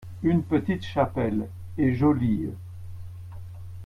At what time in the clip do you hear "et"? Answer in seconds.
1.77-1.93